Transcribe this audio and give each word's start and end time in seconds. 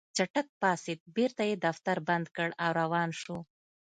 چټک 0.15 0.47
پاڅېد 0.61 0.99
بېرته 1.15 1.43
يې 1.49 1.55
دفتر 1.65 1.97
بند 2.07 2.25
کړ 2.35 2.49
او 2.63 2.71
روان 2.81 3.09
شو. 3.21 3.37